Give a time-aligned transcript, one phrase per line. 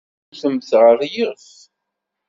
[0.29, 1.47] Tewtem-t ɣer yiɣef.